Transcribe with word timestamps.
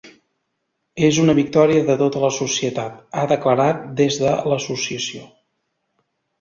És 1.07 1.19
una 1.23 1.35
victòria 1.39 1.83
de 1.89 1.97
tota 1.99 2.23
la 2.25 2.33
societat, 2.39 2.97
ha 3.21 3.27
declarat 3.35 3.87
des 4.03 4.21
de 4.25 4.35
l’associació. 4.51 5.25